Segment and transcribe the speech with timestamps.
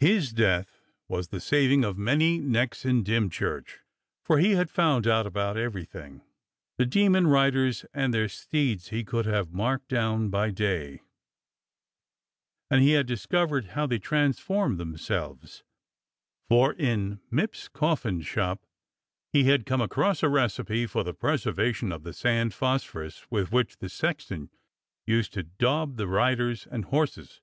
[0.00, 3.80] His death was the saving of many necks in Dymchurch,
[4.24, 6.22] for he had found out about every thing.
[6.78, 11.02] The demon riders and their steeds he could have marked down by day,
[12.70, 15.64] and he had discovered how they transformed themselves,
[16.48, 18.64] for in Mipps's coffin shop
[19.34, 23.76] he had come across a recipe for the preservation of the sand phosphorous with which
[23.76, 24.48] the sexton
[25.06, 27.42] used to daub the riders and horses.